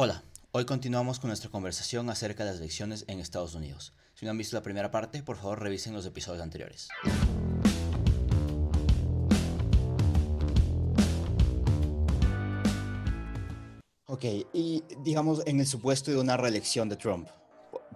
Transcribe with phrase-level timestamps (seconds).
[0.00, 0.22] Hola,
[0.52, 3.94] hoy continuamos con nuestra conversación acerca de las elecciones en Estados Unidos.
[4.14, 6.86] Si no han visto la primera parte, por favor revisen los episodios anteriores.
[14.06, 17.26] Ok, y digamos en el supuesto de una reelección de Trump,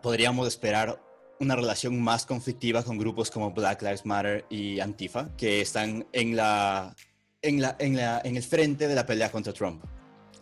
[0.03, 1.01] ¿podríamos esperar
[1.39, 6.35] una relación más conflictiva con grupos como Black Lives Matter y Antifa, que están en,
[6.35, 6.97] la,
[7.43, 9.85] en, la, en, la, en el frente de la pelea contra Trump?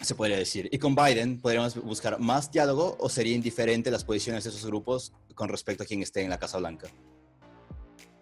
[0.01, 0.69] Se podría decir.
[0.73, 5.13] Y con Biden, ¿podríamos buscar más diálogo o sería indiferente las posiciones de esos grupos
[5.35, 6.89] con respecto a quien esté en la Casa Blanca?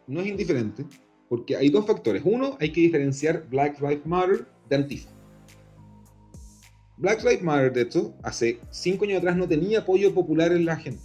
[0.06, 0.86] No es indiferente,
[1.28, 2.22] porque hay dos factores.
[2.24, 5.10] Uno, hay que diferenciar Black Lives Matter de Antifa.
[6.96, 10.76] Black Lives Matter, de hecho, hace cinco años atrás no tenía apoyo popular en la
[10.76, 11.02] gente.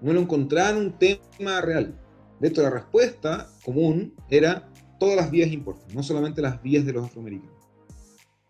[0.00, 1.96] No lo encontraban un tema real.
[2.40, 6.92] De hecho, la respuesta común era todas las vías importan, no solamente las vías de
[6.92, 7.51] los afroamericanos.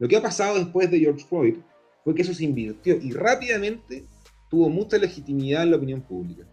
[0.03, 1.59] Lo que ha pasado después de George Floyd
[2.03, 4.05] fue que eso se invirtió y rápidamente
[4.51, 6.45] tuvo mucha legitimidad en la opinión pública.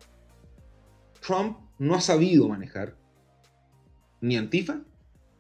[1.20, 2.96] Trump no ha sabido manejar
[4.22, 4.84] ni Antifa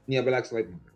[0.08, 0.94] ni a Black Lives Matter.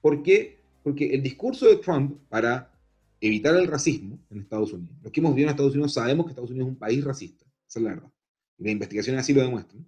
[0.00, 0.58] ¿Por qué?
[0.82, 2.72] Porque el discurso de Trump para
[3.20, 6.30] evitar el racismo en Estados Unidos, los que hemos vivido en Estados Unidos sabemos que
[6.30, 8.10] Estados Unidos es un país racista, esa es la verdad.
[8.58, 9.86] Y las investigaciones así lo demuestran.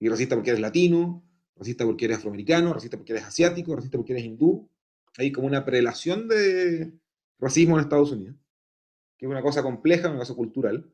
[0.00, 1.22] Y racista porque eres latino,
[1.54, 4.70] racista porque eres afroamericano, racista porque eres asiático, racista porque eres hindú,
[5.18, 6.92] hay como una prelación de
[7.38, 8.36] racismo en Estados Unidos,
[9.18, 10.92] que es una cosa compleja, una cosa cultural.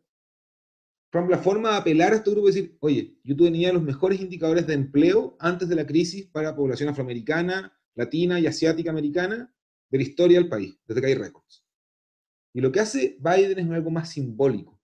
[1.10, 4.20] Trump, la forma de apelar a este grupo es decir, oye, yo tenía los mejores
[4.20, 9.52] indicadores de empleo antes de la crisis para la población afroamericana, latina y asiática americana
[9.90, 11.64] de la historia del país, desde que hay récords.
[12.52, 14.80] Y lo que hace Biden es algo más simbólico.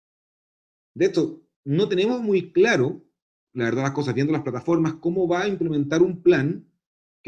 [0.95, 3.05] De hecho, no tenemos muy claro,
[3.53, 6.67] la verdad las cosas, viendo las plataformas, cómo va a implementar un plan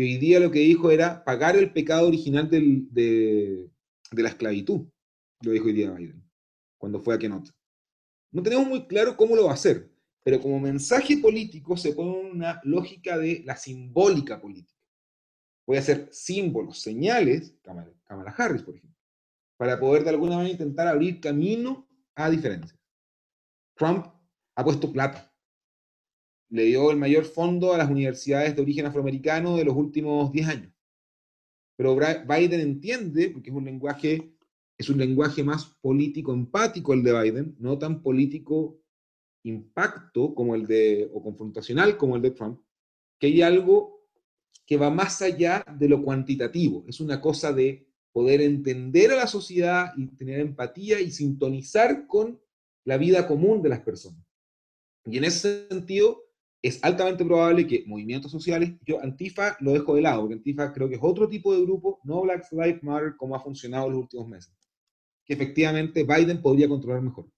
[0.00, 3.68] que hoy día lo que dijo era pagar el pecado original de,
[4.12, 4.86] la esclavitud,
[5.42, 6.24] lo dijo hoy día Biden,
[6.78, 7.50] cuando fue a Kenote.
[8.32, 9.90] No tenemos muy claro cómo lo va a hacer,
[10.24, 14.80] pero como mensaje político se pone una lógica de la simbólica política.
[15.66, 18.98] Voy a hacer símbolos, señales, Kamala Harris, por ejemplo,
[19.58, 22.80] para poder de alguna manera intentar abrir camino a diferencias.
[23.76, 24.06] Trump
[24.54, 25.29] ha puesto plata
[26.50, 30.48] le dio el mayor fondo a las universidades de origen afroamericano de los últimos 10
[30.48, 30.72] años.
[31.76, 34.34] Pero Biden entiende, porque es un lenguaje,
[34.76, 38.80] es un lenguaje más político empático el de Biden, no tan político
[39.44, 42.60] impacto como el de, o confrontacional como el de Trump,
[43.18, 44.06] que hay algo
[44.66, 46.84] que va más allá de lo cuantitativo.
[46.86, 52.40] Es una cosa de poder entender a la sociedad y tener empatía y sintonizar con
[52.84, 54.24] la vida común de las personas.
[55.06, 56.29] Y en ese sentido,
[56.62, 60.88] es altamente probable que movimientos sociales, yo Antifa lo dejo de lado, porque Antifa creo
[60.88, 64.02] que es otro tipo de grupo, no Black Lives Matter como ha funcionado en los
[64.02, 64.52] últimos meses,
[65.24, 67.30] que efectivamente Biden podría controlar mejor.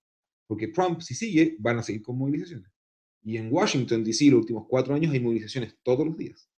[0.46, 2.70] Porque Trump, si sigue, van a seguir con movilizaciones.
[3.22, 6.50] Y en Washington, D.C., los últimos cuatro años hay movilizaciones todos los días.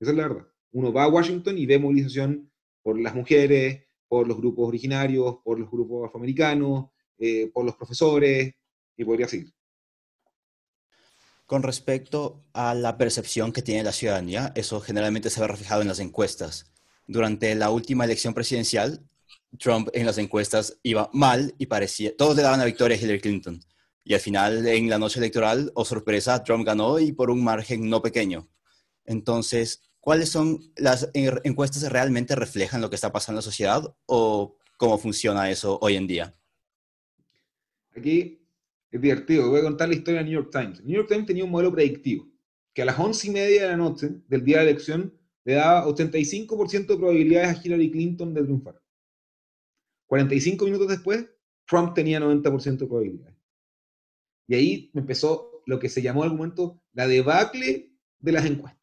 [0.00, 0.48] Esa es la verdad.
[0.72, 2.50] Uno va a Washington y ve movilización
[2.82, 8.54] por las mujeres, por los grupos originarios, por los grupos afroamericanos, eh, por los profesores,
[8.96, 9.52] y podría seguir.
[11.48, 15.88] Con respecto a la percepción que tiene la ciudadanía, eso generalmente se ve reflejado en
[15.88, 16.70] las encuestas.
[17.06, 19.02] Durante la última elección presidencial,
[19.58, 23.22] Trump en las encuestas iba mal y parecía, todos le daban la victoria a Hillary
[23.22, 23.60] Clinton.
[24.04, 27.42] Y al final, en la noche electoral, o oh sorpresa, Trump ganó y por un
[27.42, 28.46] margen no pequeño.
[29.06, 33.96] Entonces, ¿cuáles son las encuestas que realmente reflejan lo que está pasando en la sociedad
[34.04, 36.34] o cómo funciona eso hoy en día?
[37.96, 38.38] Aquí
[38.90, 40.82] es divertido, voy a contar la historia del New York Times.
[40.82, 42.26] New York Times tenía un modelo predictivo,
[42.72, 45.54] que a las once y media de la noche del día de la elección le
[45.54, 48.80] daba 85% de probabilidades a Hillary Clinton de triunfar.
[50.06, 51.26] 45 minutos después,
[51.66, 53.36] Trump tenía 90% de probabilidades.
[54.46, 58.82] Y ahí empezó lo que se llamó en algún momento la debacle de las encuestas.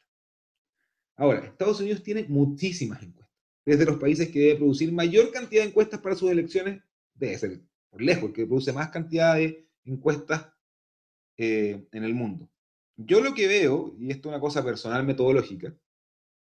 [1.16, 3.34] Ahora, Estados Unidos tiene muchísimas encuestas.
[3.64, 6.80] Desde los países que debe producir mayor cantidad de encuestas para sus elecciones,
[7.14, 10.52] debe ser por lejos el que produce más cantidad de encuestas
[11.36, 12.48] eh, en el mundo.
[12.96, 15.74] Yo lo que veo, y esto es una cosa personal metodológica,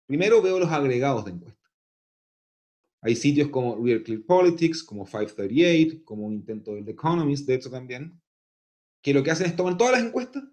[0.06, 1.72] primero veo los agregados de encuestas.
[3.01, 7.56] Hay sitios como Real Clear Politics, como 538, como un intento del The Economist, de
[7.56, 8.22] hecho también,
[9.01, 10.44] que lo que hacen es tomar todas las encuestas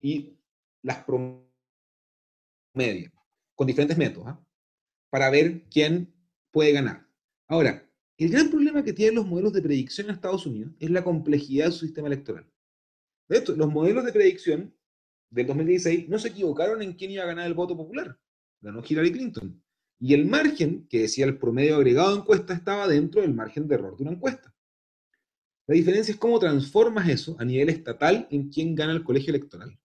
[0.00, 0.36] y
[0.82, 1.50] las promedian
[3.56, 4.40] con diferentes métodos, ¿ah?
[5.10, 6.14] para ver quién
[6.50, 7.06] puede ganar.
[7.48, 7.89] Ahora,
[8.24, 11.66] el gran problema que tienen los modelos de predicción en Estados Unidos es la complejidad
[11.66, 12.46] de su sistema electoral.
[13.28, 14.74] De hecho, los modelos de predicción
[15.30, 18.18] del 2016 no se equivocaron en quién iba a ganar el voto popular.
[18.60, 19.62] Ganó Hillary Clinton.
[19.98, 23.74] Y el margen que decía el promedio agregado de encuesta estaba dentro del margen de
[23.76, 24.54] error de una encuesta.
[25.66, 29.78] La diferencia es cómo transformas eso a nivel estatal en quién gana el colegio electoral.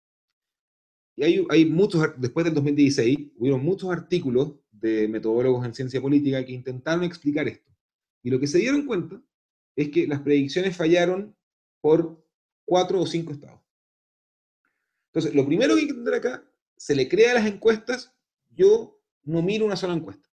[1.15, 6.45] Y hay, hay muchos, después del 2016, hubo muchos artículos de metodólogos en ciencia política
[6.45, 7.64] que intentaron explicar esto.
[8.25, 9.23] Y lo que se dieron cuenta
[9.77, 11.37] es que las predicciones fallaron
[11.81, 12.27] por
[12.65, 13.61] cuatro o cinco estados.
[15.09, 18.13] Entonces, lo primero que hay que entender acá, se le crea a las encuestas,
[18.51, 20.29] yo no miro una sola encuesta.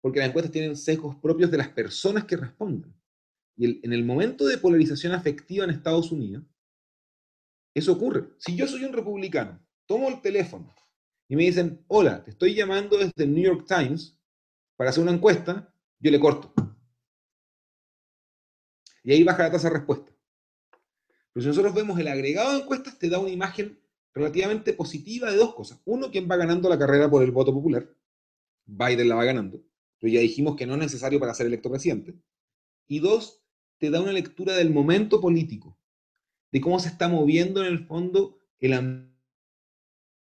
[0.00, 2.94] Porque las encuestas tienen sesgos propios de las personas que responden.
[3.56, 6.44] Y en el momento de polarización afectiva en Estados Unidos,
[7.74, 8.28] eso ocurre.
[8.38, 10.72] Si yo soy un republicano, tomo el teléfono
[11.26, 14.16] y me dicen, hola, te estoy llamando desde el New York Times
[14.76, 16.54] para hacer una encuesta, yo le corto.
[19.08, 20.12] Y ahí baja la tasa de respuesta.
[21.32, 23.80] Pero si nosotros vemos el agregado de encuestas, te da una imagen
[24.12, 25.80] relativamente positiva de dos cosas.
[25.86, 27.88] Uno, quien va ganando la carrera por el voto popular.
[28.66, 29.62] Biden la va ganando.
[29.98, 32.16] Pero ya dijimos que no es necesario para ser electo presidente.
[32.86, 33.42] Y dos,
[33.78, 35.78] te da una lectura del momento político,
[36.52, 38.74] de cómo se está moviendo en el fondo el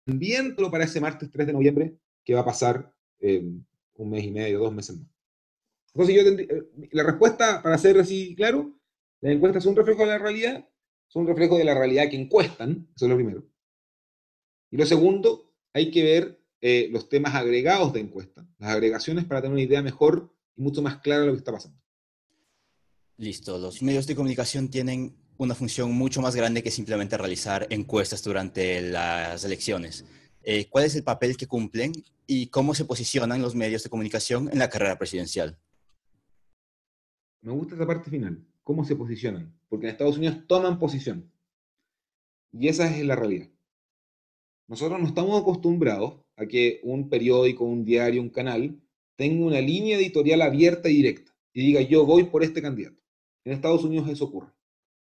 [0.07, 2.91] ambiente para ese martes 3 de noviembre que va a pasar
[3.21, 3.67] un
[4.09, 5.12] mes y medio, dos meses más.
[5.95, 8.73] Entonces, yo eh, la respuesta, para ser así claro,
[9.21, 10.69] las encuestas son un reflejo de la realidad,
[11.09, 13.45] son un reflejo de la realidad que encuestan, eso es lo primero.
[14.71, 19.43] Y lo segundo, hay que ver eh, los temas agregados de encuesta, las agregaciones para
[19.43, 21.79] tener una idea mejor y mucho más clara de lo que está pasando.
[23.19, 28.23] Listo, los medios de comunicación tienen una función mucho más grande que simplemente realizar encuestas
[28.23, 30.05] durante las elecciones.
[30.43, 31.93] Eh, ¿Cuál es el papel que cumplen
[32.27, 35.59] y cómo se posicionan los medios de comunicación en la carrera presidencial?
[37.43, 41.31] Me gusta esa parte final, cómo se posicionan, porque en Estados Unidos toman posición.
[42.53, 43.49] Y esa es la realidad.
[44.69, 48.81] Nosotros no estamos acostumbrados a que un periódico, un diario, un canal
[49.17, 53.01] tenga una línea editorial abierta y directa y diga yo voy por este candidato.
[53.45, 54.53] En Estados Unidos eso ocurre.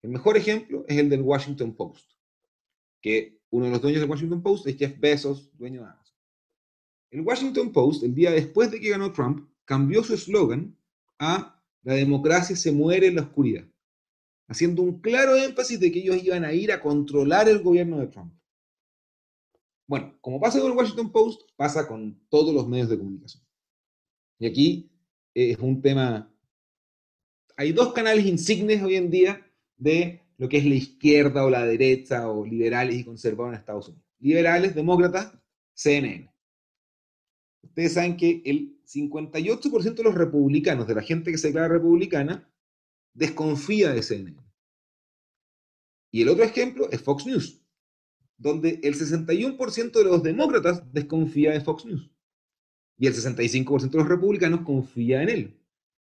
[0.02, 2.12] El mejor ejemplo es el del Washington Post,
[3.02, 6.16] que uno de los dueños del Washington Post es Jeff Bezos, dueño de Amazon.
[7.10, 10.76] El Washington Post, el día después de que ganó Trump, cambió su eslogan
[11.18, 13.64] a la democracia se muere en la oscuridad,
[14.48, 18.08] haciendo un claro énfasis de que ellos iban a ir a controlar el gobierno de
[18.08, 18.32] Trump.
[19.86, 23.42] Bueno, como pasa con el Washington Post, pasa con todos los medios de comunicación.
[24.38, 24.90] Y aquí
[25.34, 26.32] es un tema...
[27.56, 31.66] Hay dos canales insignes hoy en día de lo que es la izquierda o la
[31.66, 34.06] derecha o liberales y conservadores en Estados Unidos.
[34.20, 35.32] Liberales, demócratas,
[35.74, 36.32] CNN.
[37.62, 42.52] Ustedes saben que el 58% de los republicanos, de la gente que se declara republicana,
[43.14, 44.42] desconfía de CNN.
[46.12, 47.62] Y el otro ejemplo es Fox News,
[48.36, 52.10] donde el 61% de los demócratas desconfía de Fox News.
[52.98, 55.60] Y el 65% de los republicanos confía en él.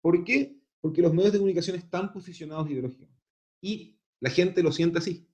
[0.02, 0.60] ¿Por qué?
[0.80, 3.20] Porque los medios de comunicación están posicionados ideológicamente.
[3.60, 5.26] Y la gente lo siente así.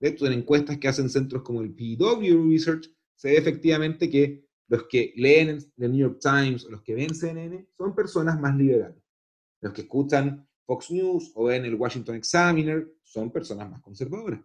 [0.00, 4.44] De hecho, en encuestas que hacen centros como el PW Research, se ve efectivamente que
[4.68, 8.56] los que leen el New York Times o los que ven CNN son personas más
[8.56, 9.02] liberales.
[9.60, 14.40] Los que escuchan Fox News o ven el Washington Examiner son personas más conservadoras.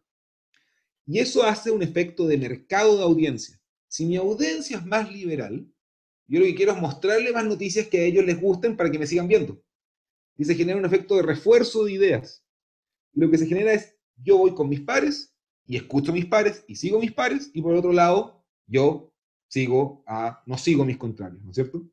[1.06, 3.60] Y eso hace un efecto de mercado de audiencia.
[3.88, 5.66] Si mi audiencia es más liberal,
[6.28, 9.00] yo lo que quiero es mostrarle más noticias que a ellos les gusten para que
[9.00, 9.60] me sigan viendo.
[10.38, 12.46] Y se genera un efecto de refuerzo de ideas.
[13.14, 15.34] Lo que se genera es, yo voy con mis pares
[15.66, 19.09] y escucho a mis pares y sigo a mis pares y por otro lado, yo
[19.50, 21.84] sigo a, no sigo mis contrarios, ¿no es cierto?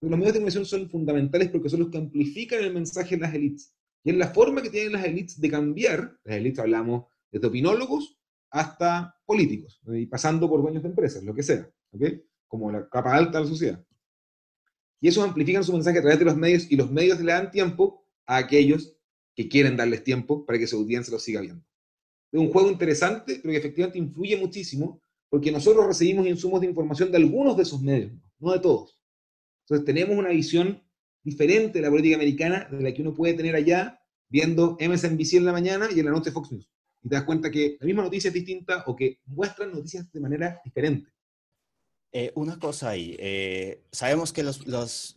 [0.00, 3.34] los medios de comunicación son fundamentales porque son los que amplifican el mensaje de las
[3.34, 3.74] élites.
[4.04, 8.16] Y es la forma que tienen las élites de cambiar, las élites hablamos desde opinólogos
[8.50, 12.02] hasta políticos, y pasando por dueños de empresas, lo que sea, ¿ok?
[12.46, 13.84] Como la capa alta de la sociedad.
[15.00, 17.50] Y esos amplifican su mensaje a través de los medios y los medios le dan
[17.50, 18.96] tiempo a aquellos
[19.34, 21.64] que quieren darles tiempo para que su audiencia lo siga viendo.
[22.32, 27.10] Es un juego interesante, pero que efectivamente influye muchísimo porque nosotros recibimos insumos de información
[27.10, 28.98] de algunos de esos medios, no de todos.
[29.64, 30.82] Entonces tenemos una visión
[31.22, 35.44] diferente de la política americana de la que uno puede tener allá viendo MSNBC en
[35.44, 36.70] la mañana y en la noche Fox News.
[37.02, 40.20] Y te das cuenta que la misma noticia es distinta o que muestran noticias de
[40.20, 41.10] manera diferente.
[42.12, 45.14] Eh, una cosa ahí, eh, sabemos que los, los,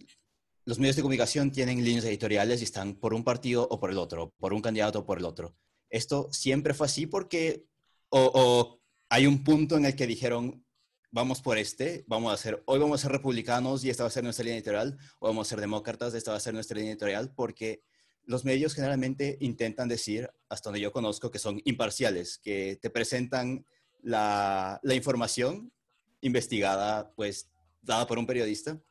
[0.78, 4.34] medios de comunicación tienen líneas editoriales y están por un partido o por el otro,
[4.38, 5.56] por un candidato o por el otro.
[5.90, 7.66] ¿Esto siempre fue así porque,
[8.10, 8.81] o
[9.12, 10.66] hay un punto en el que dijeron,
[11.12, 14.12] vamos por este, vamos a ser, hoy vamos a ser republicanos y esta va a
[14.12, 16.94] ser nuestra línea editorial, o vamos a ser demócratas, esta va a ser nuestra línea
[16.94, 17.84] editorial, porque
[18.24, 23.66] los medios generalmente intentan decir, hasta donde yo conozco, que son imparciales, que te presentan
[24.02, 25.74] la, información
[26.22, 27.50] investigada, pues,
[27.82, 28.82] dada por un periodista.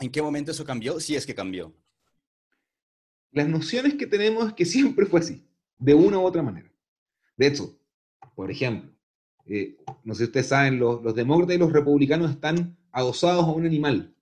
[0.00, 0.98] ¿En qué momento eso cambió?
[0.98, 1.72] Si es que cambió.
[3.30, 5.46] Las nociones que tenemos es que siempre fue así,
[5.78, 6.68] de una u otra manera.
[7.36, 7.78] De hecho,
[8.34, 8.97] por ejemplo,
[9.48, 13.50] eh, no sé si ustedes saben, los, los, demócratas y los republicanos están adosados a
[13.50, 14.14] un animal.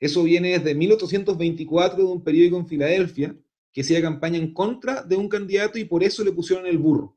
[0.00, 3.36] Eso viene desde 1824 de un periódico en Filadelfia
[3.72, 7.16] que hacía campaña en contra de un candidato y por eso le pusieron el burro.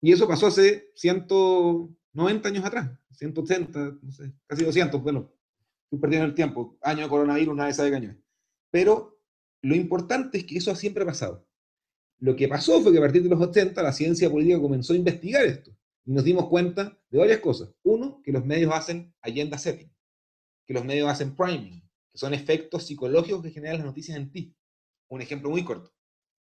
[0.00, 5.30] Y eso pasó hace 190 años atrás, 180, no sé, casi 200, bueno,
[5.84, 8.18] estoy perdiendo el tiempo, año de coronavirus, nadie sabe qué año.
[8.70, 9.20] Pero
[9.60, 11.46] lo importante es que eso siempre ha pasado.
[12.22, 14.96] Lo que pasó fue que a partir de los 80 la ciencia política comenzó a
[14.96, 17.74] investigar esto y nos dimos cuenta de varias cosas.
[17.82, 19.92] Uno, que los medios hacen agenda setting,
[20.64, 21.80] que los medios hacen priming,
[22.12, 24.56] que son efectos psicológicos que generan las noticias en ti.
[25.08, 25.92] Un ejemplo muy corto.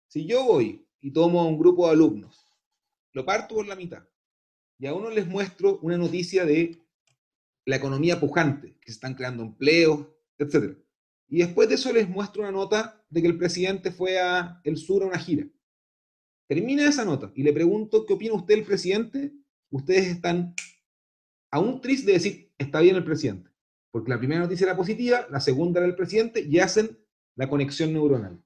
[0.08, 2.48] Si yo voy y tomo a un grupo de alumnos,
[3.14, 4.04] lo parto por la mitad,
[4.80, 6.82] y a uno les muestro una noticia de
[7.66, 10.08] la economía pujante, que se están creando empleos,
[10.40, 10.80] etc.
[11.28, 14.76] Y después de eso les muestro una nota de que el presidente fue a el
[14.76, 15.46] sur a una gira.
[16.50, 19.32] Termina esa nota y le pregunto, ¿qué opina usted del presidente?
[19.70, 20.56] Ustedes están
[21.51, 23.51] a un tris de decir, está bien el presidente.
[23.91, 26.98] Porque la primera noticia era positiva, la segunda era el presidente y hacen
[27.36, 28.44] la conexión neuronal.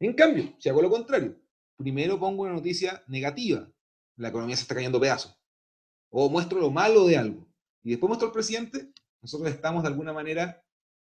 [0.00, 1.40] En cambio, si hago lo contrario,
[1.76, 3.70] primero pongo una noticia negativa,
[4.16, 5.40] la economía se está cayendo pedazos,
[6.10, 7.46] o muestro lo malo de algo,
[7.84, 10.60] y después muestro al presidente, nosotros estamos de alguna manera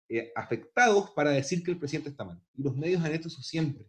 [0.09, 2.43] eh, afectados para decir que el presidente está mal.
[2.55, 3.87] Y los medios han hecho eso siempre.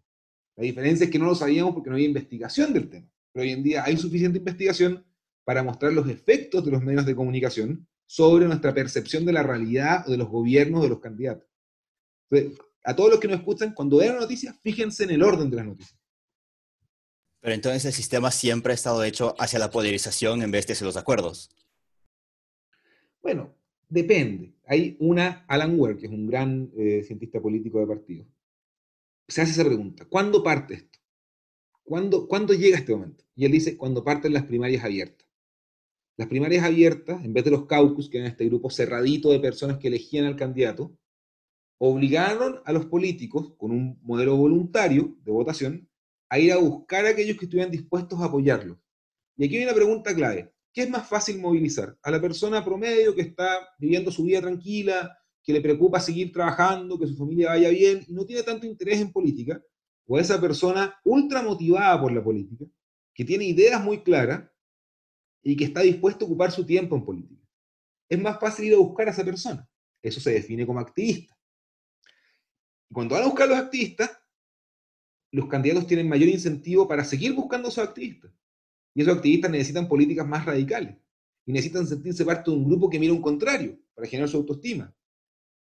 [0.57, 3.07] La diferencia es que no lo sabíamos porque no había investigación del tema.
[3.31, 5.05] Pero hoy en día hay suficiente investigación
[5.45, 10.03] para mostrar los efectos de los medios de comunicación sobre nuestra percepción de la realidad
[10.07, 11.47] o de los gobiernos de los candidatos.
[12.29, 15.57] Entonces, a todos los que nos escuchan, cuando vean noticias, fíjense en el orden de
[15.57, 15.99] las noticias.
[17.39, 20.87] Pero entonces el sistema siempre ha estado hecho hacia la polarización en vez de hacia
[20.87, 21.51] los acuerdos.
[23.21, 23.53] Bueno,
[23.87, 24.55] depende.
[24.65, 28.25] Hay una, Alan Ware, que es un gran eh, cientista político de partido,
[29.27, 30.99] se hace esa pregunta, ¿cuándo parte esto?
[31.83, 33.23] ¿Cuándo, ¿Cuándo llega este momento?
[33.35, 35.27] Y él dice, cuando parten las primarias abiertas.
[36.17, 39.77] Las primarias abiertas, en vez de los caucus, que eran este grupo cerradito de personas
[39.77, 40.97] que elegían al candidato,
[41.77, 45.89] obligaron a los políticos, con un modelo voluntario de votación,
[46.29, 48.77] a ir a buscar a aquellos que estuvieran dispuestos a apoyarlos.
[49.37, 50.51] Y aquí hay una pregunta clave.
[50.73, 51.97] ¿Qué es más fácil movilizar?
[52.01, 55.17] ¿A la persona promedio que está viviendo su vida tranquila,
[55.47, 58.99] que le preocupa seguir trabajando, que su familia vaya bien y no tiene tanto interés
[58.99, 59.63] en política,
[60.05, 62.65] o a esa persona ultra motivada por la política,
[63.13, 64.43] que tiene ideas muy claras
[65.41, 67.41] y que está dispuesto a ocupar su tiempo en política.
[68.09, 69.65] Es más fácil ir a buscar a esa persona.
[70.01, 71.33] Eso se define como activista.
[72.91, 74.11] Cuando van a buscar a los activistas,
[75.31, 78.33] los candidatos tienen mayor incentivo para seguir buscando a esos activistas.
[78.93, 80.97] Y esos activistas necesitan políticas más radicales.
[81.45, 84.93] Y necesitan sentirse parte de un grupo que mira un contrario, para generar su autoestima.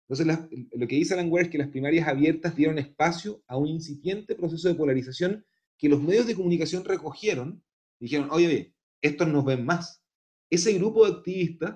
[0.09, 3.67] Entonces, lo que dice Alan Ware es que las primarias abiertas dieron espacio a un
[3.67, 5.45] incipiente proceso de polarización
[5.77, 7.61] que los medios de comunicación recogieron.
[7.99, 10.01] Dijeron, oye, oye, estos nos ven más.
[10.49, 11.75] Ese grupo de activistas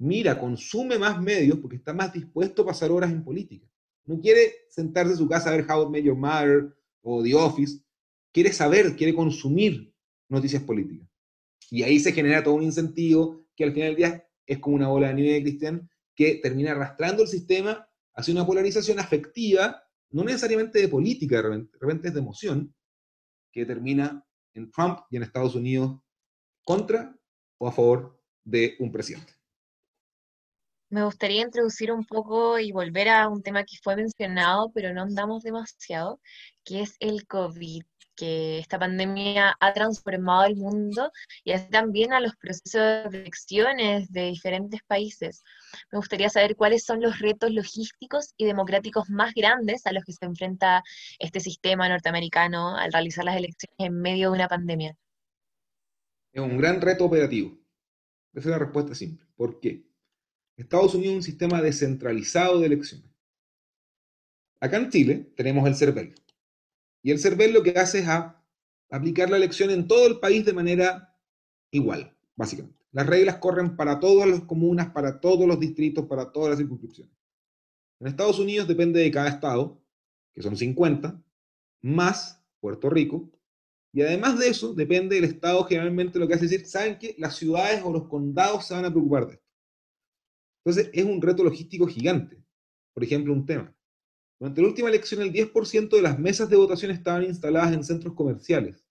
[0.00, 3.68] mira, consume más medios porque está más dispuesto a pasar horas en política.
[4.06, 7.80] No quiere sentarse en su casa a ver How It Your Mother o The Office.
[8.32, 9.92] Quiere saber, quiere consumir
[10.28, 11.06] noticias políticas.
[11.70, 14.88] Y ahí se genera todo un incentivo que al final del día es como una
[14.88, 15.88] bola de nieve, Cristian,
[16.20, 22.08] que termina arrastrando el sistema hacia una polarización afectiva, no necesariamente de política, de repente,
[22.08, 22.74] es de emoción,
[23.50, 24.22] que termina
[24.52, 25.98] en Trump y en Estados Unidos
[26.62, 27.16] contra
[27.56, 29.32] o a favor de un presidente.
[30.90, 35.00] Me gustaría introducir un poco y volver a un tema que fue mencionado, pero no
[35.00, 36.20] andamos demasiado,
[36.64, 37.82] que es el COVID
[38.20, 41.10] que esta pandemia ha transformado el mundo
[41.42, 45.42] y así también a los procesos de elecciones de diferentes países.
[45.90, 50.12] Me gustaría saber cuáles son los retos logísticos y democráticos más grandes a los que
[50.12, 50.82] se enfrenta
[51.18, 54.94] este sistema norteamericano al realizar las elecciones en medio de una pandemia.
[56.32, 57.58] Es un gran reto operativo.
[58.34, 59.26] Esa es la respuesta simple.
[59.34, 59.82] ¿Por qué?
[60.58, 63.10] Estados Unidos es un sistema descentralizado de elecciones.
[64.60, 66.14] Acá en Chile tenemos el CERVEL,
[67.02, 68.06] y el CERVEL lo que hace es
[68.90, 71.16] aplicar la elección en todo el país de manera
[71.70, 72.78] igual, básicamente.
[72.92, 77.14] Las reglas corren para todas las comunas, para todos los distritos, para todas las circunscripciones.
[78.00, 79.80] En Estados Unidos depende de cada estado,
[80.34, 81.22] que son 50,
[81.82, 83.30] más Puerto Rico,
[83.92, 87.14] y además de eso, depende del estado generalmente lo que hace es decir, saben que
[87.18, 89.46] las ciudades o los condados se van a preocupar de esto.
[90.64, 92.42] Entonces es un reto logístico gigante.
[92.94, 93.74] Por ejemplo, un tema.
[94.40, 98.14] Durante la última elección, el 10% de las mesas de votación estaban instaladas en centros
[98.14, 98.82] comerciales.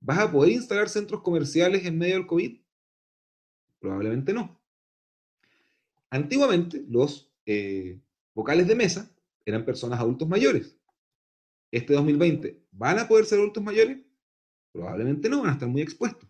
[0.00, 2.58] ¿Vas a poder instalar centros comerciales en medio del COVID?
[3.78, 4.58] Probablemente no.
[6.08, 8.00] Antiguamente, los eh,
[8.34, 9.14] vocales de mesa
[9.44, 10.74] eran personas adultos mayores.
[11.70, 13.98] Este 2020, ¿van a poder ser adultos mayores?
[14.72, 16.28] Probablemente no, van a estar muy expuestos.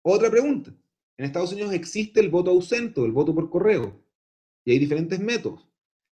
[0.00, 0.74] Otra pregunta.
[1.18, 4.02] En Estados Unidos existe el voto ausente, el voto por correo,
[4.64, 5.66] y hay diferentes métodos.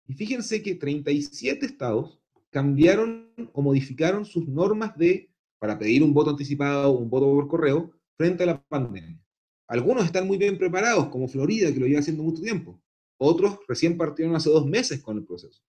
[0.07, 2.21] Y fíjense que 37 estados
[2.51, 7.49] cambiaron o modificaron sus normas de para pedir un voto anticipado o un voto por
[7.49, 9.19] correo frente a la pandemia.
[9.67, 12.81] Algunos están muy bien preparados, como Florida, que lo lleva haciendo mucho tiempo.
[13.17, 15.63] Otros recién partieron hace dos meses con el proceso.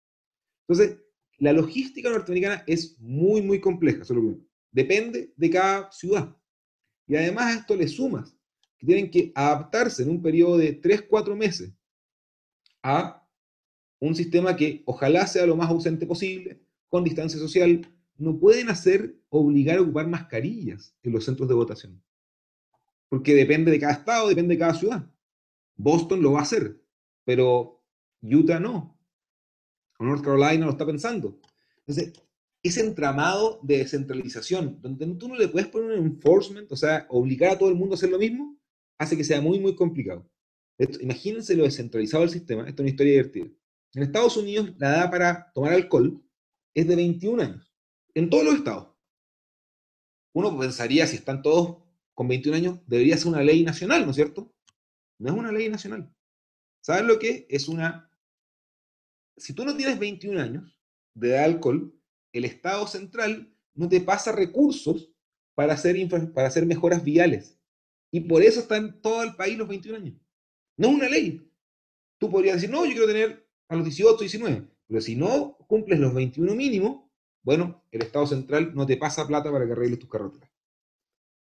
[0.67, 0.99] Entonces,
[1.37, 4.37] la logística norteamericana es muy, muy compleja, solo
[4.71, 6.35] Depende de cada ciudad.
[7.07, 8.35] Y además a esto le sumas
[8.77, 11.71] que tienen que adaptarse en un periodo de 3, 4 meses
[12.83, 13.24] a
[13.99, 17.87] un sistema que ojalá sea lo más ausente posible, con distancia social.
[18.17, 22.01] No pueden hacer obligar a ocupar mascarillas en los centros de votación.
[23.09, 25.09] Porque depende de cada estado, depende de cada ciudad.
[25.75, 26.81] Boston lo va a hacer,
[27.23, 27.83] pero
[28.21, 28.97] Utah no.
[29.97, 31.39] O North Carolina lo está pensando.
[31.79, 32.13] Entonces,
[32.63, 37.51] ese entramado de descentralización, donde tú no le puedes poner un enforcement, o sea, obligar
[37.51, 38.57] a todo el mundo a hacer lo mismo,
[38.97, 40.27] hace que sea muy, muy complicado.
[40.99, 42.67] imagínense lo descentralizado del sistema.
[42.67, 43.47] Esto es una historia divertida.
[43.95, 46.21] En Estados Unidos, la edad para tomar alcohol
[46.73, 47.73] es de 21 años.
[48.13, 48.89] En todos los estados.
[50.33, 51.77] Uno pensaría, si están todos
[52.13, 54.53] con 21 años, debería ser una ley nacional, ¿no es cierto?
[55.17, 56.13] No es una ley nacional.
[56.81, 58.11] ¿Sabes lo que es una...
[59.37, 60.77] Si tú no tienes 21 años
[61.13, 61.97] de edad alcohol,
[62.33, 65.09] el Estado central no te pasa recursos
[65.53, 65.95] para hacer,
[66.33, 67.57] para hacer mejoras viales.
[68.11, 70.21] Y por eso está en todo el país los 21 años.
[70.75, 71.49] No es una ley.
[72.17, 74.67] Tú podrías decir, no, yo quiero tener a los 18, 19.
[74.87, 77.05] Pero si no cumples los 21 mínimos,
[77.43, 80.49] bueno, el Estado central no te pasa plata para que arregles tus carreteras.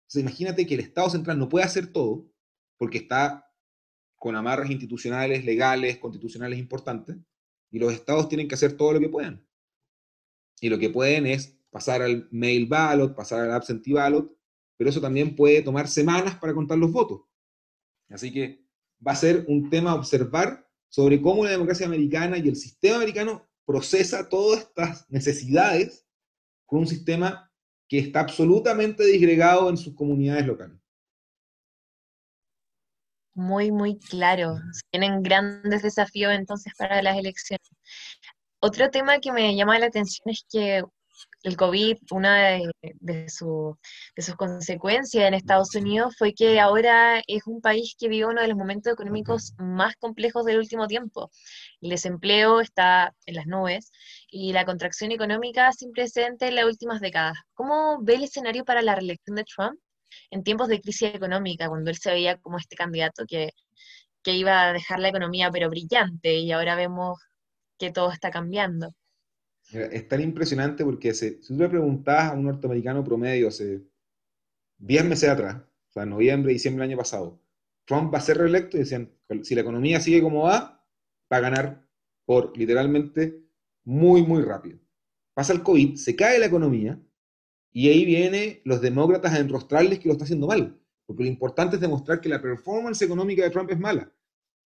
[0.03, 2.27] Entonces imagínate que el Estado central no puede hacer todo
[2.77, 3.47] porque está
[4.17, 7.17] con amarras institucionales, legales, constitucionales importantes,
[7.71, 9.47] y los estados tienen que hacer todo lo que puedan
[10.61, 14.31] y lo que pueden es pasar al mail ballot, pasar al absentee ballot,
[14.77, 17.23] pero eso también puede tomar semanas para contar los votos.
[18.11, 18.67] Así que
[19.07, 23.49] va a ser un tema observar sobre cómo la democracia americana y el sistema americano
[23.65, 26.05] procesa todas estas necesidades
[26.67, 27.51] con un sistema
[27.89, 30.77] que está absolutamente disgregado en sus comunidades locales.
[33.35, 34.57] Muy, muy claro.
[34.91, 37.67] Tienen grandes desafíos entonces para las elecciones.
[38.61, 40.83] Otro tema que me llama la atención es que
[41.43, 42.61] el COVID, una
[43.01, 43.77] de, sus
[44.37, 48.57] consecuencias en Estados Unidos fue que ahora es un país que vive uno de los
[48.57, 51.31] momentos económicos más complejos del último tiempo.
[51.81, 53.91] El desempleo está en las nubes
[54.31, 57.39] y la contracción económica sin precedente en las últimas décadas.
[57.55, 59.81] ¿Cómo ve el escenario para la reelección de Trump
[60.31, 63.51] en tiempos de crisis económica, cuando él se veía como este candidato que,
[64.23, 67.19] que iba a dejar la economía pero brillante y ahora vemos
[67.79, 68.91] que todo está cambiando.
[69.73, 73.83] Es tan impresionante porque si tú le preguntabas a un norteamericano promedio hace
[74.79, 77.41] 10 meses atrás, o sea, noviembre, diciembre del año pasado,
[77.85, 79.11] Trump va a ser reelecto y decían,
[79.43, 80.85] si la economía sigue como va,
[81.33, 81.87] va a ganar
[82.25, 83.43] por literalmente
[83.85, 84.79] muy, muy rápido.
[85.35, 87.01] Pasa el COVID, se cae la economía
[87.73, 90.81] y ahí vienen los demócratas a enrostrarles que lo está haciendo mal.
[91.07, 94.13] Porque lo importante es demostrar que la performance económica de Trump es mala.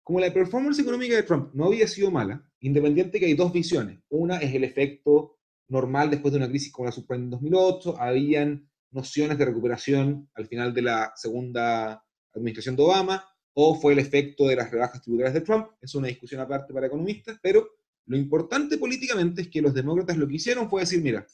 [0.03, 3.99] Como la performance económica de Trump no había sido mala, independiente que hay dos visiones.
[4.09, 5.37] Una es el efecto
[5.69, 10.47] normal después de una crisis como la subprime en 2008, habían nociones de recuperación al
[10.47, 15.33] final de la segunda administración de Obama, o fue el efecto de las rebajas tributarias
[15.33, 17.67] de Trump, es una discusión aparte para economistas, pero
[18.05, 21.25] lo importante políticamente es que los demócratas lo que hicieron fue decir, mira,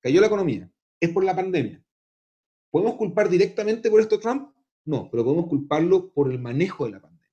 [0.00, 1.84] cayó la economía, es por la pandemia.
[2.70, 4.52] ¿Podemos culpar directamente por esto Trump?
[4.84, 7.30] No, pero podemos culparlo por el manejo de la pandemia.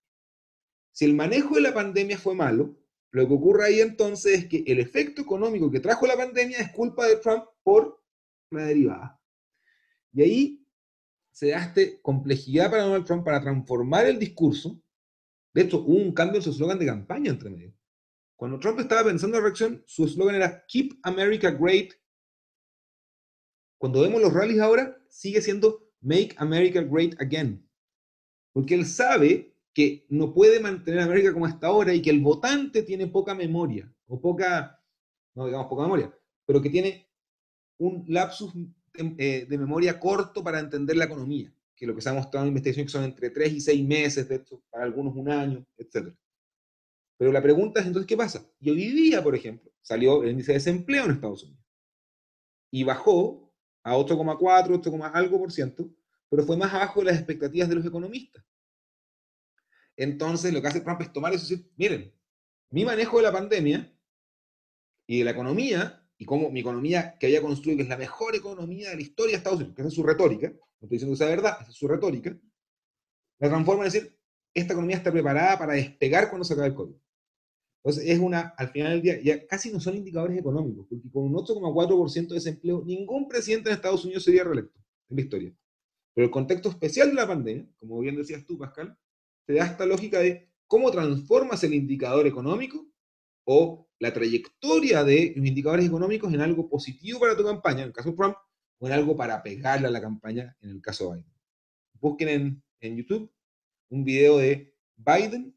[0.92, 2.78] Si el manejo de la pandemia fue malo,
[3.16, 6.74] lo que ocurre ahí entonces es que el efecto económico que trajo la pandemia es
[6.74, 8.04] culpa de Trump por
[8.52, 9.22] la derivada.
[10.12, 10.68] Y ahí
[11.32, 14.82] se da esta complejidad para Donald Trump para transformar el discurso.
[15.54, 17.74] De hecho, hubo un cambio en su eslogan de campaña entre medio.
[18.36, 21.94] Cuando Trump estaba pensando en la reacción, su eslogan era Keep America Great.
[23.78, 27.66] Cuando vemos los rallies ahora, sigue siendo Make America Great Again.
[28.52, 32.22] Porque él sabe que no puede mantener a América como hasta ahora y que el
[32.22, 34.82] votante tiene poca memoria, o poca,
[35.36, 37.10] no digamos poca memoria, pero que tiene
[37.78, 38.66] un lapsus de,
[39.18, 42.90] eh, memoria corto para entender la economía, que lo que se ha mostrado en investigaciones
[42.90, 46.16] que son entre 3 y 6 meses, de hecho, para algunos un año, etc.
[47.18, 48.50] Pero la pregunta es entonces, ¿qué pasa?
[48.62, 51.66] Y hoy día, por ejemplo, salió el índice de desempleo en Estados Unidos
[52.72, 55.90] y bajó a 8,4, 8, algo por ciento,
[56.30, 58.42] pero fue más abajo de las expectativas de los economistas.
[59.98, 62.14] Entonces lo que hace Trump es tomar eso y decir, miren,
[62.70, 63.94] mi manejo de la pandemia
[65.08, 68.36] y de la economía, y cómo mi economía que había construido, que es la mejor
[68.36, 71.18] economía de la historia de Estados Unidos, que es su retórica, no estoy diciendo que
[71.18, 72.38] sea verdad, esa es su retórica,
[73.40, 74.18] la transforma en decir,
[74.54, 76.96] esta economía está preparada para despegar cuando se acabe el COVID.
[77.84, 81.26] Entonces, es una, al final del día, ya casi no son indicadores económicos, porque con
[81.26, 84.80] un 8,4% de desempleo, ningún presidente de Estados Unidos sería reelecto
[85.10, 85.54] en la historia.
[86.14, 88.98] Pero el contexto especial de la pandemia, como bien decías tú, Pascal,
[89.46, 92.86] te da esta lógica de cómo transformas el indicador económico
[93.46, 97.94] o la trayectoria de los indicadores económicos en algo positivo para tu campaña, en el
[97.94, 98.36] caso de Trump,
[98.80, 101.34] o en algo para pegarle a la campaña, en el caso de Biden.
[102.00, 103.32] Busquen en, en YouTube
[103.90, 105.56] un video de Biden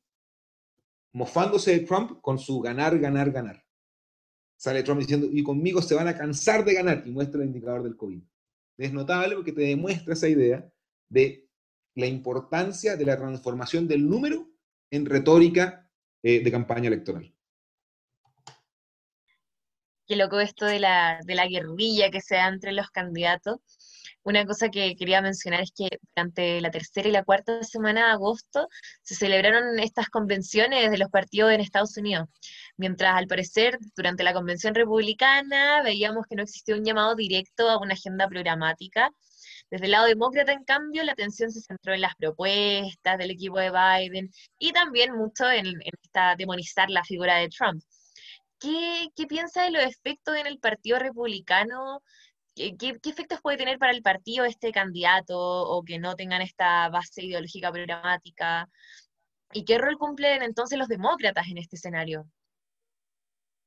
[1.12, 3.64] mofándose de Trump con su ganar, ganar, ganar.
[4.57, 7.83] Sale Trump diciendo, y conmigo se van a cansar de ganar, y muestra el indicador
[7.83, 8.22] del COVID.
[8.77, 10.70] Es notable porque te demuestra esa idea
[11.09, 11.47] de
[11.98, 14.48] la importancia de la transformación del número
[14.88, 15.90] en retórica
[16.22, 17.34] eh, de campaña electoral.
[20.06, 23.58] Qué loco esto de la, de la guerrilla que se da entre los candidatos.
[24.22, 28.12] Una cosa que quería mencionar es que durante la tercera y la cuarta semana de
[28.12, 28.68] agosto
[29.02, 32.28] se celebraron estas convenciones de los partidos en Estados Unidos,
[32.76, 37.78] mientras al parecer durante la convención republicana veíamos que no existía un llamado directo a
[37.78, 39.11] una agenda programática.
[39.70, 43.59] Desde el lado demócrata, en cambio, la atención se centró en las propuestas del equipo
[43.59, 45.66] de Biden y también mucho en,
[46.02, 47.83] esta demonizar la figura de Trump.
[48.59, 52.02] ¿Qué, ¿Qué, piensa de los efectos en el Partido Republicano
[52.59, 57.24] ¿Qué, efectos puede tener para el partido este candidato o que no tengan esta base
[57.24, 58.68] ideológica programática?
[59.52, 62.28] ¿Y qué rol cumplen entonces los demócratas en este escenario?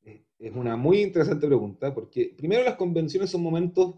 [0.04, 3.96] Eh, es una muy interesante pregunta, porque primero las convenciones son momentos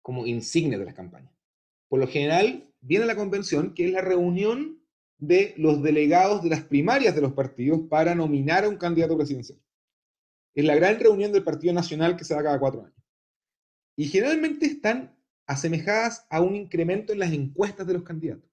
[0.00, 1.32] como insignes de las campañas.
[1.88, 4.82] Por lo general, viene la convención, que es la reunión
[5.18, 9.58] de los delegados de las primarias de los partidos para nominar a un candidato presidencial.
[10.54, 12.98] Es la gran reunión del Partido Nacional que se da cada cuatro años
[13.98, 18.48] y generalmente están asemejadas a un incremento en las encuestas de los candidatos.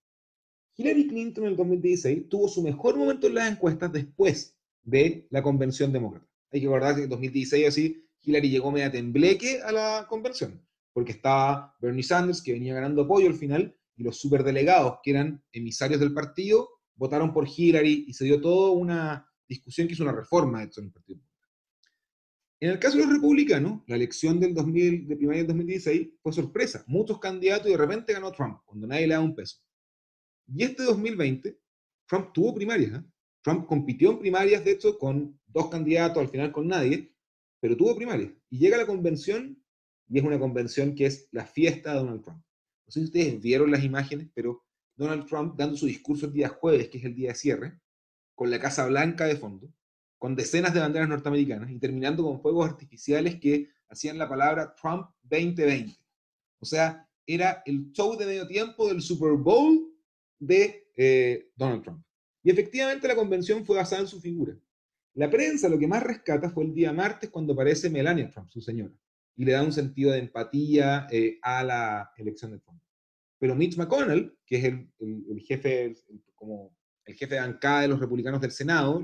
[0.75, 5.43] Hillary Clinton en el 2016 tuvo su mejor momento en las encuestas después de la
[5.43, 6.27] convención demócrata.
[6.51, 10.59] Hay que recordar que en 2016 así Hillary llegó media tembleque a la convención,
[10.95, 15.43] porque estaba Bernie Sanders, que venía ganando apoyo al final, y los superdelegados, que eran
[15.51, 20.13] emisarios del partido, votaron por Hillary y se dio toda una discusión que hizo una
[20.13, 21.19] reforma de en el partido.
[22.61, 26.31] En el caso de los republicanos, la elección del 2000, de primaria del 2016 fue
[26.31, 26.85] sorpresa.
[26.87, 29.57] Muchos candidatos y de repente ganó Trump, cuando nadie le da un peso.
[30.47, 31.59] Y este 2020,
[32.07, 32.93] Trump tuvo primarias.
[32.93, 33.03] ¿eh?
[33.41, 37.13] Trump compitió en primarias, de hecho, con dos candidatos, al final con nadie,
[37.59, 38.31] pero tuvo primarias.
[38.49, 39.61] Y llega a la convención,
[40.07, 42.43] y es una convención que es la fiesta de Donald Trump.
[42.85, 44.63] No sé si ustedes vieron las imágenes, pero
[44.95, 47.79] Donald Trump dando su discurso el día jueves, que es el día de cierre,
[48.35, 49.73] con la Casa Blanca de fondo,
[50.17, 55.09] con decenas de banderas norteamericanas y terminando con fuegos artificiales que hacían la palabra Trump
[55.23, 55.93] 2020.
[56.59, 59.91] O sea, era el show de medio tiempo del Super Bowl
[60.39, 62.05] de eh, Donald Trump.
[62.43, 64.55] Y efectivamente la convención fue basada en su figura.
[65.15, 68.61] La prensa lo que más rescata fue el día martes cuando aparece Melania Trump, su
[68.61, 68.93] señora,
[69.35, 72.81] y le da un sentido de empatía eh, a la elección de Trump.
[73.37, 75.95] Pero Mitch McConnell, que es el, jefe,
[76.35, 79.03] como el jefe de bancada de los republicanos del Senado,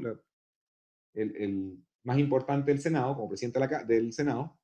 [1.13, 4.57] el, más importante del Senado, como presidente del Senado,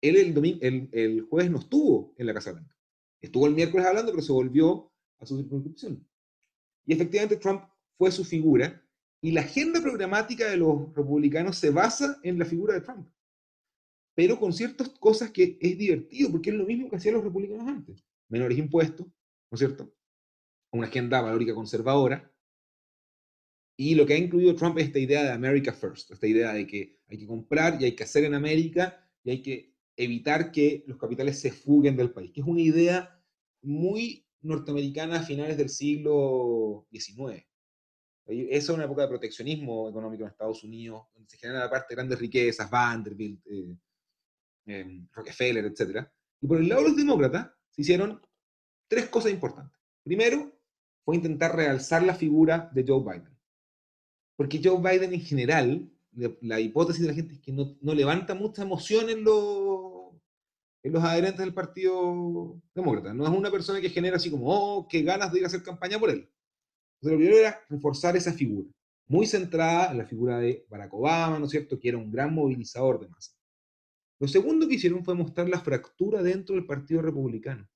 [0.00, 2.74] él el, el, jueves no estuvo en la Casa Blanca.
[3.20, 6.08] Estuvo el miércoles hablando, pero se volvió a su circunscripción.
[6.86, 7.64] Y efectivamente Trump
[7.98, 8.82] fue su figura,
[9.22, 13.06] y la agenda programática de los republicanos se basa en la figura de Trump.
[14.14, 17.68] Pero con ciertas cosas que es divertido, porque es lo mismo que hacían los republicanos
[17.68, 18.04] antes.
[18.28, 19.92] Menores impuestos, ¿no es cierto?
[20.72, 22.30] Una agenda valórica conservadora,
[23.80, 26.66] y lo que ha incluido Trump es esta idea de America First, esta idea de
[26.66, 30.84] que hay que comprar y hay que hacer en América y hay que evitar que
[30.86, 33.18] los capitales se fuguen del país, que es una idea
[33.62, 37.42] muy norteamericana a finales del siglo XIX.
[38.26, 42.18] Esa es una época de proteccionismo económico en Estados Unidos, donde se generan aparte grandes
[42.18, 43.78] riquezas, Vanderbilt, eh,
[44.66, 46.06] eh, Rockefeller, etc.
[46.40, 48.20] Y por el lado de los demócratas se hicieron
[48.88, 49.78] tres cosas importantes.
[50.02, 50.52] Primero,
[51.04, 53.36] fue intentar realzar la figura de Joe Biden.
[54.36, 55.90] Porque Joe Biden en general,
[56.40, 60.14] la hipótesis de la gente es que no, levanta mucha emoción en, los,
[60.82, 63.12] en los adherentes del Partido Demócrata.
[63.12, 65.62] No es una persona que genera así como, oh, qué ganas de ir a hacer
[65.62, 66.28] campaña por él.
[67.00, 68.68] Entonces, lo primero era reforzar esa figura,
[69.06, 72.34] muy centrada en la figura de Barack Obama, ¿no es cierto?, que era un gran
[72.34, 73.32] movilizador de masa.
[74.20, 77.68] Lo segundo que hicieron fue mostrar la fractura dentro del Partido Republicano.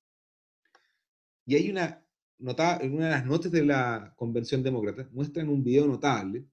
[1.46, 2.04] Y hay una
[2.38, 6.44] en una de las notas de la convención demócrata, muestran un video notable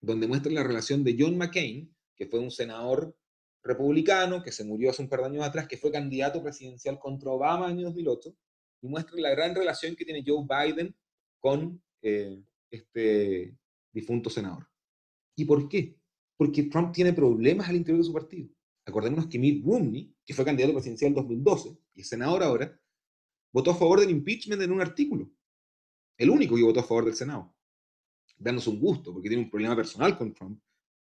[0.00, 3.16] donde muestran la relación de John McCain, que fue un senador
[3.62, 7.30] republicano que se murió hace un par de años atrás, que fue candidato presidencial contra
[7.30, 8.36] Obama en 2008,
[8.82, 10.94] y muestran la gran relación que tiene Joe Biden
[11.40, 13.56] con eh, este
[13.92, 14.68] difunto senador.
[15.34, 15.96] ¿Y por qué?
[16.36, 18.48] Porque Trump tiene problemas al interior de su partido.
[18.86, 22.80] Acordémonos que Mitt Romney, que fue candidato presidencial en 2012 y es senador ahora,
[23.52, 25.28] votó a favor del impeachment en un artículo.
[26.16, 27.52] El único que votó a favor del Senado.
[28.38, 30.60] Dándose un gusto, porque tiene un problema personal con Trump.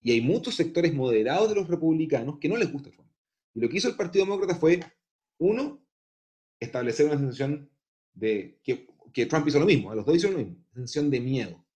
[0.01, 3.11] Y hay muchos sectores moderados de los republicanos que no les gusta Trump.
[3.53, 4.81] Y lo que hizo el Partido Demócrata fue,
[5.39, 5.85] uno,
[6.61, 7.69] establecer una sensación
[8.15, 11.67] de que, Trump hizo lo mismo, a los dos hicieron lo mismo, sensación de miedo.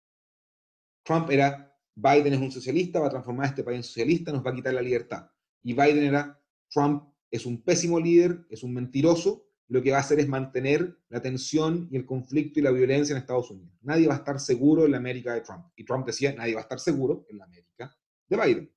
[1.03, 4.51] Trump era, Biden es un socialista, va a transformar este país en socialista, nos va
[4.51, 5.31] a quitar la libertad.
[5.63, 10.01] Y Biden era, Trump es un pésimo líder, es un mentiroso, lo que va a
[10.01, 13.73] hacer es mantener la tensión y el conflicto y la violencia en Estados Unidos.
[13.83, 15.67] Nadie va a estar seguro en la América de Trump.
[15.77, 17.97] Y Trump decía, nadie va a estar seguro en la América
[18.29, 18.73] de Biden.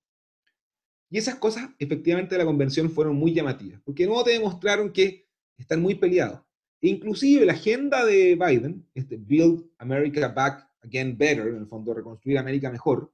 [1.09, 5.27] Y esas cosas, efectivamente, de la convención fueron muy llamativas, porque no te demostraron que
[5.57, 6.41] están muy peleados.
[6.81, 12.37] Inclusive la agenda de Biden, este Build America Back Again Better, en el fondo reconstruir
[12.37, 13.11] América mejor,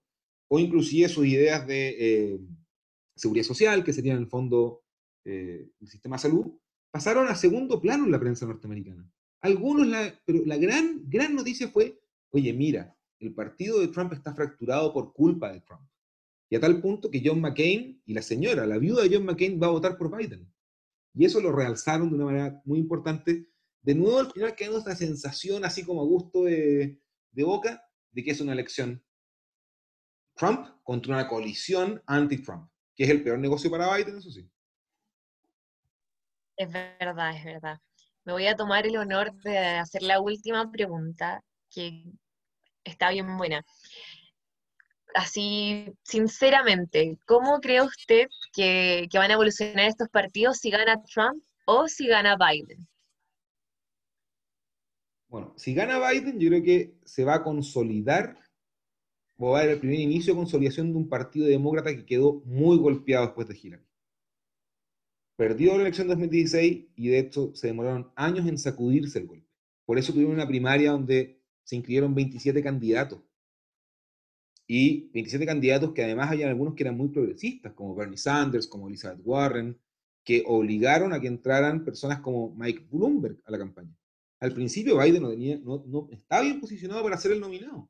[0.47, 2.39] o inclusive sus ideas de eh,
[3.19, 4.83] seguridad social, que serían en el fondo
[5.25, 6.47] eh, el sistema de salud,
[6.91, 9.09] pasaron a segundo plano en la prensa norteamericana.
[9.41, 9.87] Algunos,
[10.25, 11.99] pero la gran, gran noticia fue,
[12.31, 15.83] oye, mira, el partido de Trump está fracturado por culpa de Trump.
[16.49, 19.61] Y a tal punto que John McCain y la señora, la viuda de John McCain,
[19.61, 20.51] va a votar por Biden.
[21.13, 23.49] Y eso lo realzaron de una manera muy importante.
[23.81, 26.99] De nuevo, al final quedó esta sensación, así como a gusto de,
[27.31, 29.03] de boca, de que es una elección
[30.35, 34.45] Trump contra una coalición anti-Trump, que es el peor negocio para Biden, eso sí.
[36.57, 37.79] Es verdad, es verdad.
[38.25, 41.41] Me voy a tomar el honor de hacer la última pregunta,
[41.73, 42.03] que
[42.83, 43.65] está bien buena.
[45.15, 51.87] Así, sinceramente, ¿cómo cree usted que, van a evolucionar estos partidos si gana Trump o
[51.87, 52.85] si gana Biden?
[55.29, 58.37] Bueno, si gana Biden, yo creo que se va a consolidar,
[59.47, 62.77] va a haber el primer inicio de consolidación de un partido demócrata que quedó muy
[62.77, 63.89] golpeado después de Hillary
[65.39, 69.47] perdió la elección de 2016 y de hecho se demoraron años en sacudirse el golpe.
[69.85, 73.21] Por eso tuvieron una primaria donde se inscribieron 27 candidatos.
[74.67, 78.89] Y 27 candidatos que además había algunos que eran muy progresistas, como Bernie Sanders, como
[78.89, 79.79] Elizabeth Warren,
[80.25, 83.95] que obligaron a que entraran personas como Mike Bloomberg a la campaña.
[84.41, 87.89] Al principio Biden no, tenía, no, no estaba bien posicionado para ser el nominado.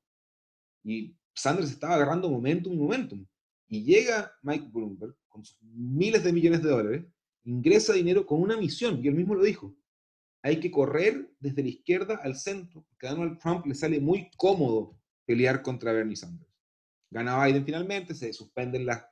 [0.83, 3.25] Y Sanders estaba agarrando momentum y momentum.
[3.67, 7.05] Y llega Mike Bloomberg con sus miles de millones de dólares
[7.43, 9.75] ingresa dinero con una misión, y él mismo lo dijo.
[10.41, 14.97] Hay que correr desde la izquierda al centro, a Donald Trump le sale muy cómodo
[15.25, 16.49] pelear contra Bernie Sanders.
[17.09, 19.05] Gana Biden finalmente, se suspenden las,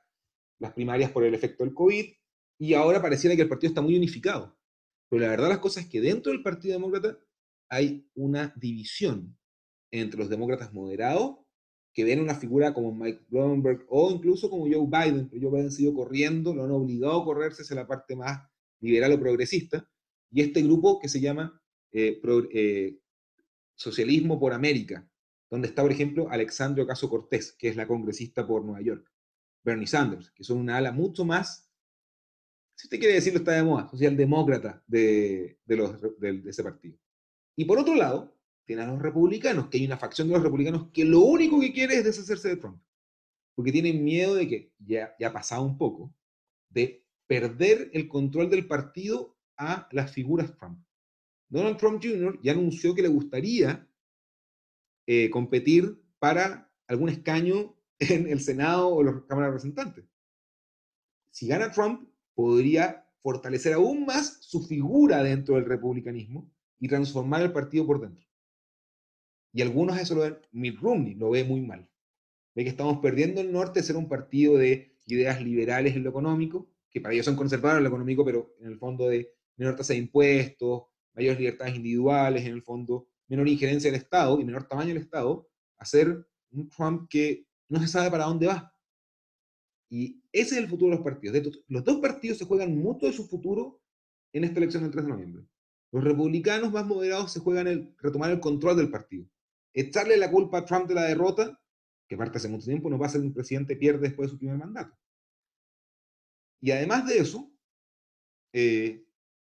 [0.58, 2.06] las primarias por el efecto del COVID,
[2.60, 4.56] y ahora pareciera que el partido está muy unificado.
[5.08, 7.18] Pero la verdad las cosas es que dentro del Partido Demócrata
[7.70, 9.36] hay una división
[9.90, 11.38] entre los demócratas moderados
[11.92, 15.72] que ven una figura como Mike Bloomberg o incluso como Joe Biden, pero Joe Biden
[15.72, 18.48] sido corriendo, lo han obligado a correrse hacia la parte más
[18.80, 19.88] liberal o progresista,
[20.30, 21.60] y este grupo que se llama
[21.92, 22.20] eh,
[22.52, 22.98] eh,
[23.74, 25.08] Socialismo por América,
[25.50, 29.10] donde está, por ejemplo, Alexandria Caso Cortés, que es la congresista por Nueva York,
[29.64, 31.68] Bernie Sanders, que son una ala mucho más,
[32.74, 36.96] si usted quiere decirlo, está de moda, socialdemócrata de, de, los, de ese partido.
[37.56, 38.37] Y por otro lado,
[38.68, 41.72] tiene a los republicanos, que hay una facción de los republicanos que lo único que
[41.72, 42.78] quiere es deshacerse de Trump.
[43.54, 46.14] Porque tienen miedo de que, ya, ya ha pasado un poco,
[46.68, 50.78] de perder el control del partido a las figuras Trump.
[51.48, 52.38] Donald Trump Jr.
[52.42, 53.88] ya anunció que le gustaría
[55.06, 60.04] eh, competir para algún escaño en el Senado o la Cámara de Representantes.
[61.30, 67.52] Si gana Trump, podría fortalecer aún más su figura dentro del republicanismo y transformar el
[67.52, 68.27] partido por dentro.
[69.58, 71.84] Y algunos eso lo ven, Mitt Romney lo ve muy mal.
[72.54, 76.10] Ve que estamos perdiendo el norte de ser un partido de ideas liberales en lo
[76.10, 79.74] económico, que para ellos son conservadores en lo económico, pero en el fondo de menor
[79.74, 84.68] tasa de impuestos, mayores libertades individuales, en el fondo menor injerencia del Estado y menor
[84.68, 88.72] tamaño del Estado, a ser un Trump que no se sabe para dónde va.
[89.90, 91.64] Y ese es el futuro de los partidos.
[91.66, 93.82] los dos partidos se juegan mucho de su futuro
[94.32, 95.42] en esta elección del 3 de noviembre.
[95.90, 99.26] Los republicanos más moderados se juegan el retomar el control del partido
[99.80, 101.60] echarle la culpa a Trump de la derrota,
[102.08, 104.38] que parte hace mucho tiempo, no va a ser un presidente pierde después de su
[104.38, 104.96] primer mandato.
[106.60, 107.52] Y además de eso,
[108.52, 109.04] eh,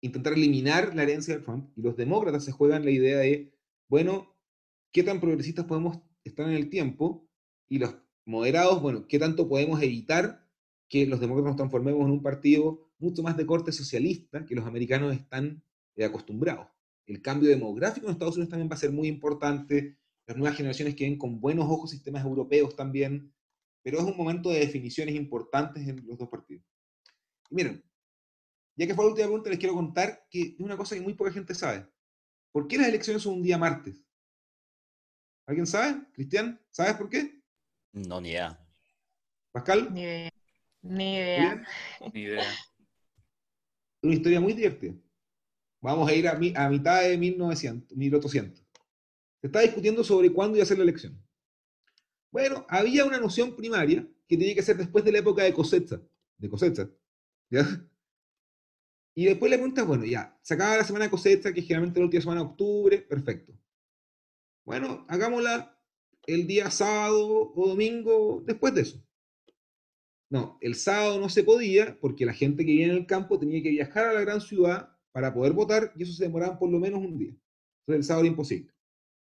[0.02, 3.52] intentar eliminar la herencia de Trump, y los demócratas se juegan la idea de
[3.92, 4.34] bueno,
[4.94, 7.28] ¿qué tan progresistas podemos estar en el tiempo?
[7.68, 7.94] Y los
[8.26, 10.48] moderados, bueno, ¿qué tanto podemos evitar
[10.88, 14.66] que los demócratas nos transformemos en un partido mucho más de corte socialista que los
[14.66, 15.62] americanos están
[15.98, 16.68] eh, acostumbrados?
[17.06, 20.96] El cambio demográfico en Estados Unidos también va a ser muy importante, las nuevas generaciones
[20.96, 23.34] que ven con buenos ojos sistemas europeos también,
[23.84, 26.64] pero es un momento de definiciones importantes en los dos partidos.
[27.50, 27.84] Y miren,
[28.76, 31.14] ya que fue la última pregunta, les quiero contar que es una cosa que muy
[31.14, 31.88] poca gente sabe.
[32.52, 34.04] ¿Por qué las elecciones son un día martes?
[35.48, 36.06] ¿Alguien sabe?
[36.14, 37.42] Cristian, ¿sabes por qué?
[37.92, 38.58] No, ni idea.
[39.52, 39.94] ¿Pascal?
[39.94, 40.32] Ni idea.
[40.82, 41.68] Ni idea.
[42.14, 42.54] Ni idea.
[44.04, 44.94] Una historia muy divertida.
[45.82, 48.61] Vamos a ir a, mi- a mitad de 1900, 1800.
[49.42, 51.20] Se está discutiendo sobre cuándo iba a ser la elección.
[52.32, 56.02] Bueno, había una noción primaria que tenía que ser después de la época de cosecha.
[56.38, 56.90] De cosecha.
[59.14, 62.00] Y después le preguntas, bueno, ya, se acaba la semana de cosecha, que es generalmente
[62.00, 63.54] la última semana de octubre, perfecto.
[64.64, 65.78] Bueno, hagámosla
[66.28, 69.04] el día sábado o domingo después de eso.
[70.30, 73.62] No, el sábado no se podía porque la gente que vivía en el campo tenía
[73.62, 76.80] que viajar a la gran ciudad para poder votar y eso se demoraba por lo
[76.80, 77.36] menos un día.
[77.82, 78.72] Entonces el sábado era imposible.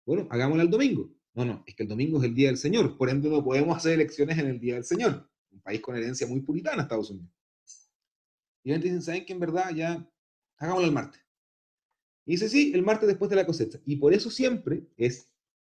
[0.05, 1.09] Bueno, hagámosla el domingo.
[1.33, 3.77] No, no, es que el domingo es el día del Señor, por ende no podemos
[3.77, 5.29] hacer elecciones en el día del Señor.
[5.51, 7.29] Un país con herencia muy puritana, Estados Unidos.
[8.63, 10.09] Y la gente dice, ¿saben que en verdad ya
[10.57, 11.21] hagámoslo el martes?
[12.25, 13.79] Y dice, sí, el martes después de la cosecha.
[13.85, 15.31] Y por eso siempre es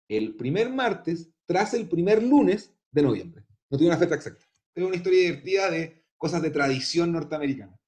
[0.07, 3.45] el primer martes tras el primer lunes de noviembre.
[3.69, 4.45] No tiene una fecha exacta.
[4.73, 7.79] Es una historia divertida de cosas de tradición norteamericana.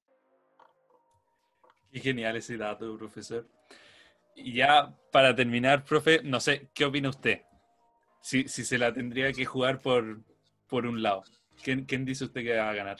[1.92, 3.48] Qué genial ese dato, profesor.
[4.36, 7.42] Y ya para terminar, profe, no sé, ¿qué opina usted?
[8.22, 10.22] Si, si se la tendría que jugar por,
[10.68, 11.24] por un lado,
[11.64, 12.98] ¿quién, quién dice usted que va a ganar?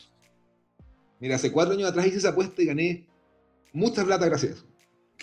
[1.20, 3.08] Mira, hace cuatro años atrás hice esa apuesta y gané
[3.74, 4.66] mucha plata gracias.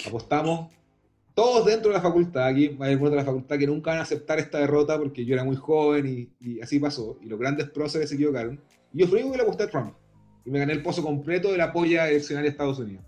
[0.07, 0.71] Apostamos
[1.39, 4.03] todos dentro de la facultad, aquí hay algunos de la facultad que nunca van a
[4.03, 7.17] aceptar esta derrota porque yo era muy joven y, así pasó.
[7.23, 8.61] Y los grandes próceres se equivocaron.
[8.93, 9.95] Y yo fui que le aposté a Trump.
[10.45, 13.05] Y me gané el pozo completo del apoyo eleccionario de Estados Unidos.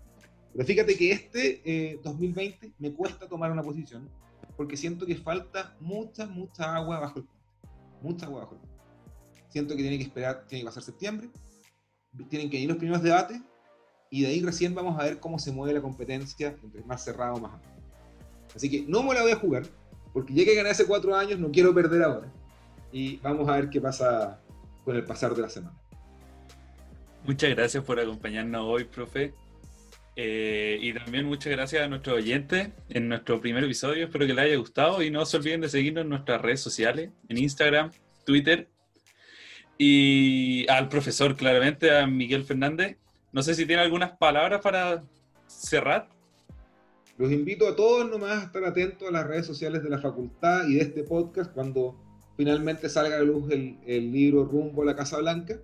[0.53, 4.09] Pero fíjate que este eh, 2020 me cuesta tomar una posición
[4.57, 7.43] porque siento que falta mucha, mucha agua bajo el puente.
[8.01, 8.77] Mucha agua bajo el puente.
[9.49, 11.29] Siento que tiene que esperar, tiene que pasar septiembre,
[12.29, 13.41] tienen que ir los primeros debates
[14.09, 17.37] y de ahí recién vamos a ver cómo se mueve la competencia entre más cerrado
[17.39, 17.71] más amplio.
[18.55, 19.63] Así que no me la voy a jugar,
[20.13, 22.31] porque ya que gané hace cuatro años, no quiero perder ahora.
[22.91, 24.41] Y vamos a ver qué pasa
[24.83, 25.77] con el pasar de la semana.
[27.25, 29.33] Muchas gracias por acompañarnos hoy, profe.
[30.15, 34.05] Eh, y también muchas gracias a nuestros oyentes en nuestro primer episodio.
[34.05, 37.11] Espero que les haya gustado y no se olviden de seguirnos en nuestras redes sociales,
[37.29, 37.91] en Instagram,
[38.25, 38.67] Twitter.
[39.77, 42.97] Y al profesor, claramente, a Miguel Fernández.
[43.31, 45.03] No sé si tiene algunas palabras para
[45.47, 46.09] cerrar.
[47.17, 50.67] Los invito a todos nomás a estar atentos a las redes sociales de la facultad
[50.67, 51.95] y de este podcast cuando
[52.35, 55.59] finalmente salga a luz el, el libro Rumbo a la Casa Blanca,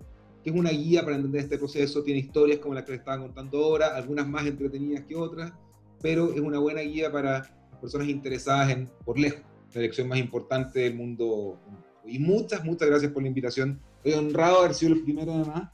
[0.48, 2.02] es una guía para entender este proceso.
[2.02, 5.52] Tiene historias como la que les estaba contando ahora, algunas más entretenidas que otras,
[6.00, 9.42] pero es una buena guía para las personas interesadas en, por lejos,
[9.74, 11.58] la elección más importante del mundo.
[12.06, 13.80] Y muchas, muchas gracias por la invitación.
[13.96, 15.70] Estoy honrado de haber sido el primero además.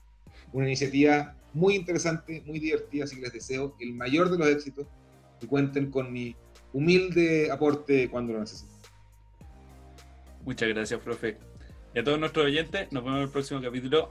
[0.53, 4.87] Una iniciativa muy interesante, muy divertida, así que les deseo el mayor de los éxitos
[5.41, 6.35] y cuenten con mi
[6.73, 8.75] humilde aporte cuando lo necesiten.
[10.45, 11.39] Muchas gracias, profe.
[11.95, 14.11] Y a todos nuestros oyentes, nos vemos en el próximo capítulo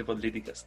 [0.00, 0.66] de Políticas.